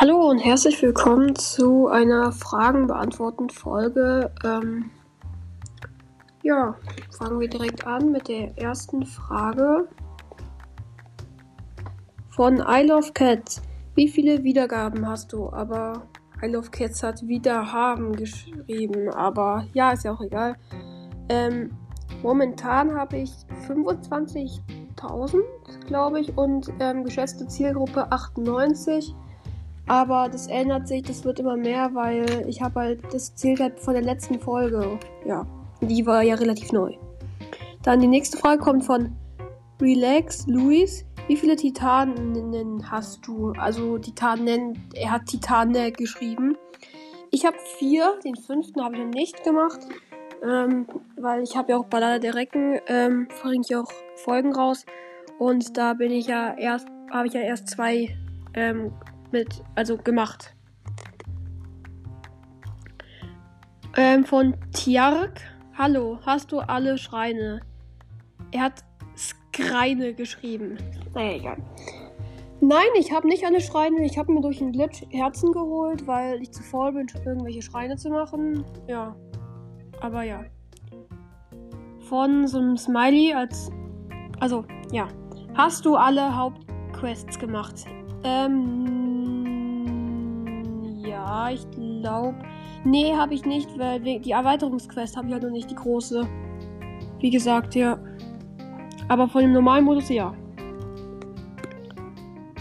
[0.00, 4.32] Hallo und herzlich willkommen zu einer Fragen beantworten Folge.
[4.42, 4.90] Ähm,
[6.42, 6.74] ja,
[7.18, 9.86] fangen wir direkt an mit der ersten Frage
[12.30, 13.60] von I Love Cats.
[13.94, 15.50] Wie viele Wiedergaben hast du?
[15.50, 16.04] Aber
[16.42, 20.56] I Love Cats hat wieder haben geschrieben, aber ja, ist ja auch egal.
[21.28, 21.76] Ähm,
[22.22, 23.32] momentan habe ich
[23.68, 25.42] 25.000,
[25.86, 29.14] glaube ich, und ähm, geschätzte Zielgruppe 98.
[29.90, 33.80] Aber das ändert sich, das wird immer mehr, weil ich habe halt, das zählt halt
[33.80, 35.00] von der letzten Folge.
[35.26, 35.44] Ja,
[35.80, 36.94] die war ja relativ neu.
[37.82, 39.16] Dann die nächste Frage kommt von
[39.82, 41.04] Relax Luis.
[41.26, 43.50] Wie viele Titanen hast du?
[43.58, 46.56] Also Titanen, er hat Titane geschrieben.
[47.32, 49.80] Ich habe vier, den fünften habe ich noch nicht gemacht.
[50.40, 50.86] Ähm,
[51.16, 54.86] weil ich habe ja auch Ballade der Recken, ähm, bringe ich auch Folgen raus.
[55.40, 58.16] Und da bin ich ja erst, habe ich ja erst zwei
[58.54, 58.92] ähm,
[59.32, 60.54] mit, also gemacht.
[63.96, 65.40] Ähm, von Tiark.
[65.76, 67.60] Hallo, hast du alle Schreine?
[68.52, 68.84] Er hat
[69.16, 70.78] Skreine geschrieben.
[71.14, 71.56] Naja, egal.
[72.60, 74.04] Nein, ich habe nicht alle Schreine.
[74.04, 77.96] Ich habe mir durch einen Glitch Herzen geholt, weil ich zu faul bin, irgendwelche Schreine
[77.96, 78.64] zu machen.
[78.86, 79.16] Ja.
[80.00, 80.44] Aber ja.
[82.00, 83.70] Von so einem Smiley als.
[84.40, 85.08] Also, ja.
[85.54, 87.86] Hast du alle Hauptquests gemacht?
[88.24, 88.99] Ähm,
[91.30, 92.34] ja, ich glaube.
[92.84, 96.26] Nee, habe ich nicht, weil die Erweiterungsquest habe ich halt noch nicht, die große.
[97.20, 97.98] Wie gesagt, ja.
[99.08, 100.34] Aber von dem normalen Modus ja.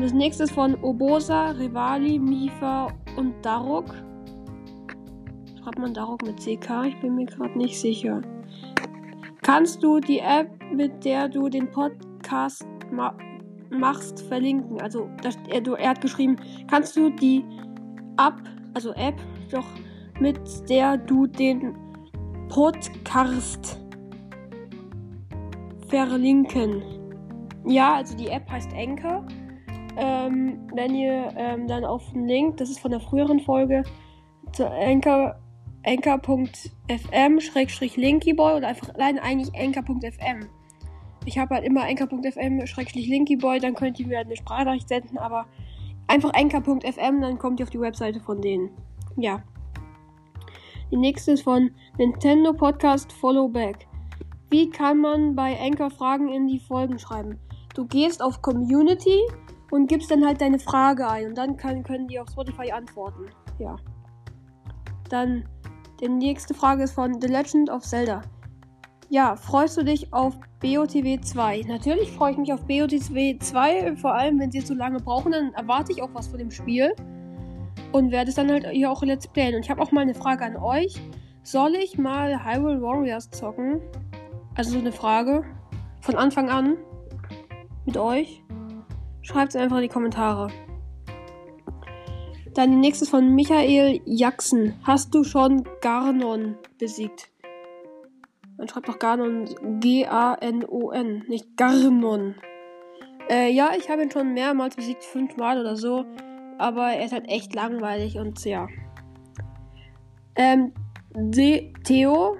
[0.00, 3.94] Das nächste ist von Obosa, Rivali, Mifa und Daruk.
[5.62, 6.86] Schreibt man Daruk mit CK?
[6.86, 8.22] Ich bin mir gerade nicht sicher.
[9.42, 13.14] Kannst du die App, mit der du den Podcast ma
[13.70, 14.80] machst, verlinken?
[14.80, 16.36] Also, das, er, er hat geschrieben,
[16.68, 17.44] kannst du die
[18.18, 18.34] App,
[18.74, 19.14] also App,
[19.50, 19.66] doch
[20.20, 20.38] mit
[20.68, 21.74] der du den
[22.48, 23.78] Podcast
[25.88, 26.82] verlinken.
[27.66, 29.26] Ja, also die App heißt Anchor.
[29.96, 33.84] Ähm, wenn ihr ähm, dann auf den Link, das ist von der früheren Folge,
[34.52, 35.36] zu Anchor,
[35.84, 40.48] anchor.fm schrägstrich Linkyboy oder einfach allein eigentlich anchor.fm.
[41.24, 45.46] Ich habe halt immer anchor.fm schrägstrich Linkyboy, dann könnt ihr mir eine Sprachnachricht senden, aber
[46.06, 48.70] Einfach anchor.fm, dann kommt ihr auf die Webseite von denen.
[49.16, 49.42] Ja.
[50.90, 53.86] Die nächste ist von Nintendo Podcast Follow Back.
[54.50, 57.38] Wie kann man bei Anchor Fragen in die Folgen schreiben?
[57.74, 59.18] Du gehst auf Community
[59.70, 63.26] und gibst dann halt deine Frage ein und dann kann, können die auf Spotify antworten.
[63.58, 63.76] Ja.
[65.08, 65.48] Dann
[66.00, 68.20] die nächste Frage ist von The Legend of Zelda.
[69.08, 71.62] Ja, freust du dich auf BOTW 2?
[71.68, 75.52] Natürlich freue ich mich auf BOTW 2, vor allem wenn sie so lange brauchen, dann
[75.52, 76.94] erwarte ich auch was von dem Spiel
[77.92, 79.54] und werde es dann halt hier auch Let's Playen.
[79.54, 81.00] Und ich habe auch mal eine Frage an euch.
[81.42, 83.80] Soll ich mal Hyrule Warriors zocken?
[84.54, 85.44] Also so eine Frage.
[86.00, 86.76] Von Anfang an.
[87.84, 88.42] Mit euch.
[89.22, 90.48] Schreibt es einfach in die Kommentare.
[92.54, 94.74] Dann die nächste von Michael Jackson.
[94.82, 97.31] Hast du schon Garnon besiegt?
[98.62, 102.36] Man schreibt doch Ganon G-A-N-O-N, nicht Garnon.
[103.28, 106.04] Äh, ja, ich habe ihn schon mehrmals besiegt, fünfmal oder so.
[106.58, 108.68] Aber er ist halt echt langweilig und ja.
[110.36, 110.72] Ähm,
[111.12, 112.36] De Theo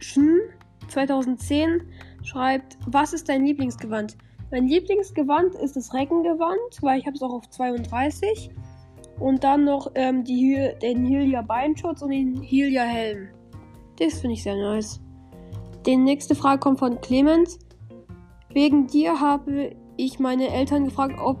[0.00, 0.40] Schen
[0.88, 1.82] 2010
[2.24, 4.18] schreibt, was ist dein Lieblingsgewand?
[4.50, 8.50] Mein Lieblingsgewand ist das Reckengewand, weil ich habe es auch auf 32.
[9.20, 13.28] Und dann noch ähm, die, den Hylia Beinschutz und den Hylia Helm.
[14.00, 15.00] Das finde ich sehr nice.
[15.86, 17.58] Die nächste Frage kommt von Clemens.
[18.52, 21.38] Wegen dir habe ich meine Eltern gefragt, ob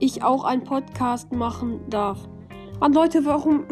[0.00, 2.28] ich auch einen Podcast machen darf.
[2.80, 3.64] Mann, Leute, warum,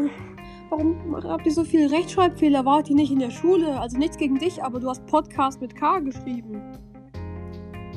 [0.71, 2.65] warum habt ihr so viele Rechtschreibfehler?
[2.65, 3.81] Wart ihr nicht in der Schule?
[3.81, 6.63] Also nichts gegen dich, aber du hast Podcast mit K geschrieben.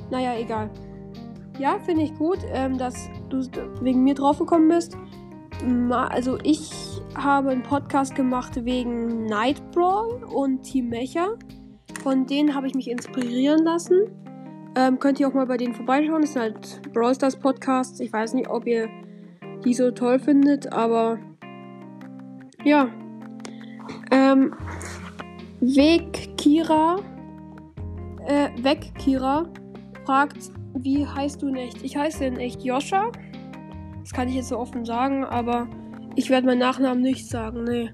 [0.09, 0.71] Naja, egal.
[1.59, 3.41] Ja, finde ich gut, ähm, dass du
[3.81, 4.97] wegen mir draufgekommen bist.
[5.91, 6.71] Also ich
[7.15, 11.29] habe einen Podcast gemacht wegen Nightbrawl und Team Mecha.
[12.07, 14.03] Von denen habe ich mich inspirieren lassen.
[14.77, 16.21] Ähm, könnt ihr auch mal bei denen vorbeischauen.
[16.21, 17.99] Das sind halt Brawl Stars Podcasts.
[17.99, 18.87] Ich weiß nicht, ob ihr
[19.65, 21.19] die so toll findet, aber
[22.63, 22.87] ja.
[24.09, 24.55] Ähm,
[25.59, 27.01] Weg Kira,
[28.25, 29.49] äh, Weg Kira
[30.05, 31.83] fragt, wie heißt du in echt?
[31.83, 33.11] Ich heiße in echt Joscha.
[33.99, 35.67] Das kann ich jetzt so offen sagen, aber
[36.15, 37.91] ich werde meinen Nachnamen nicht sagen, nee.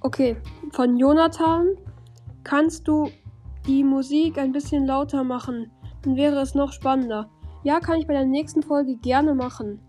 [0.00, 0.38] Okay,
[0.72, 1.76] von Jonathan.
[2.44, 3.10] Kannst du
[3.66, 5.70] die Musik ein bisschen lauter machen?
[6.02, 7.30] Dann wäre es noch spannender.
[7.62, 9.80] Ja, kann ich bei der nächsten Folge gerne machen.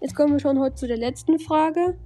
[0.00, 1.98] jetzt kommen wir schon heute zu der letzten Frage.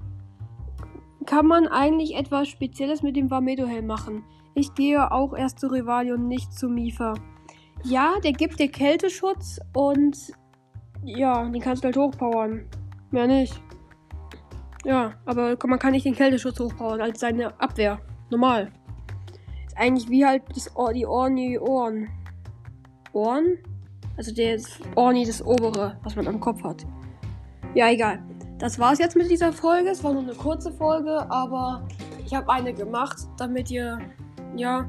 [1.26, 4.22] Kann man eigentlich etwas Spezielles mit dem Vamedo-Helm machen?
[4.54, 7.14] Ich gehe auch erst zu Rivali und nicht zu Mifa.
[7.82, 10.16] Ja, der gibt dir Kälteschutz und
[11.02, 12.68] ja, den kannst du halt hochpowern.
[13.10, 13.60] Mehr nicht.
[14.84, 17.98] Ja, aber man kann nicht den Kälteschutz hochpowern als seine Abwehr.
[18.30, 18.70] Normal.
[19.76, 22.08] Eigentlich wie halt das Ohr, die Ohren, die Ohren.
[23.12, 23.58] Ohren?
[24.16, 24.58] Also der
[24.94, 26.86] Orni, das obere, was man am Kopf hat.
[27.74, 28.22] Ja, egal.
[28.58, 29.90] Das war's jetzt mit dieser Folge.
[29.90, 31.86] Es war nur eine kurze Folge, aber
[32.24, 33.98] ich habe eine gemacht, damit ihr
[34.56, 34.88] ja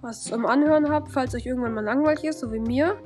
[0.00, 2.96] was zum Anhören habt, falls euch irgendwann mal langweilig ist, so wie mir.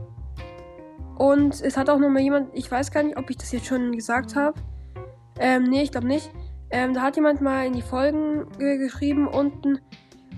[1.19, 3.67] Und es hat auch noch mal jemand, ich weiß gar nicht, ob ich das jetzt
[3.67, 4.59] schon gesagt habe.
[5.39, 6.31] Ähm, nee, ich glaube nicht.
[6.71, 9.81] Ähm, da hat jemand mal in die Folgen äh, geschrieben unten,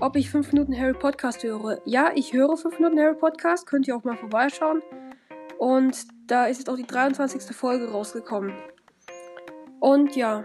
[0.02, 1.80] ob ich 5 Minuten Harry Podcast höre.
[1.84, 4.82] Ja, ich höre 5 Minuten Harry Podcast, könnt ihr auch mal vorbeischauen.
[5.58, 5.96] Und
[6.26, 7.54] da ist jetzt auch die 23.
[7.54, 8.52] Folge rausgekommen.
[9.78, 10.44] Und ja.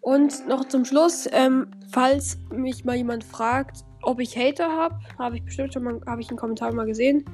[0.00, 5.36] Und noch zum Schluss, ähm, falls mich mal jemand fragt, ob ich Hater habe, habe
[5.36, 7.26] ich bestimmt schon mal, habe ich einen Kommentar mal gesehen.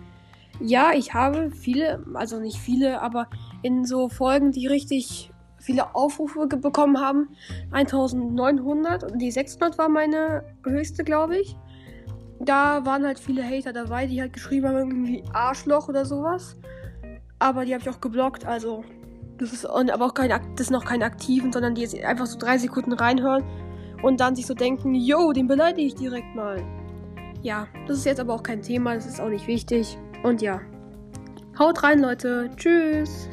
[0.61, 3.29] Ja, ich habe viele, also nicht viele, aber
[3.63, 5.31] in so Folgen, die richtig
[5.65, 7.29] viele Aufrufe bekommen haben,
[7.73, 11.57] 1900 und die 600 war meine höchste, glaube ich.
[12.41, 16.57] Da waren halt viele Hater dabei, die halt geschrieben haben, irgendwie Arschloch oder sowas.
[17.39, 18.85] Aber die habe ich auch geblockt, also
[19.39, 22.39] das ist aber auch kein, das ist noch keine aktiven, sondern die jetzt einfach so
[22.39, 23.43] drei Sekunden reinhören
[24.03, 26.63] und dann sich so denken, yo, den beleidige ich direkt mal.
[27.43, 29.99] Ja, das ist jetzt aber auch kein Thema, das ist auch nicht wichtig.
[30.23, 30.61] Und ja,
[31.59, 32.51] haut rein, Leute.
[32.57, 33.29] Tschüss.